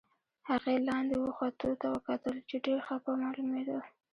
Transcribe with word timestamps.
هغې 0.49 0.75
لاندې 0.89 1.15
و 1.19 1.27
ختو 1.37 1.69
ته 1.81 1.87
وکتل، 1.95 2.35
چې 2.49 2.55
ډېر 2.65 2.79
خپه 2.87 3.11
معلومېدل. 3.21 3.79